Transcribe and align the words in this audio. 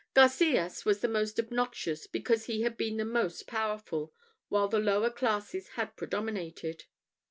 Garcias 0.15 0.83
was 0.83 1.01
the 1.01 1.07
most 1.07 1.37
obnoxious, 1.37 2.07
because 2.07 2.47
he 2.47 2.61
had 2.63 2.75
been 2.75 2.97
the 2.97 3.05
most 3.05 3.45
powerful 3.45 4.11
while 4.49 4.67
the 4.67 4.79
lower 4.79 5.11
classes 5.11 5.67
had 5.77 5.95
predominated. 5.95 6.85